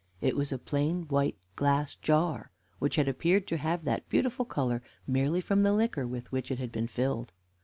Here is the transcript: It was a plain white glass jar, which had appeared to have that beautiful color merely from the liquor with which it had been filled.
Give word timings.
It 0.19 0.35
was 0.35 0.51
a 0.51 0.57
plain 0.57 1.03
white 1.09 1.35
glass 1.55 1.93
jar, 1.93 2.49
which 2.79 2.95
had 2.95 3.07
appeared 3.07 3.45
to 3.49 3.57
have 3.57 3.83
that 3.83 4.09
beautiful 4.09 4.45
color 4.45 4.81
merely 5.05 5.41
from 5.41 5.61
the 5.61 5.73
liquor 5.73 6.07
with 6.07 6.31
which 6.31 6.49
it 6.49 6.57
had 6.57 6.71
been 6.71 6.87
filled. 6.87 7.33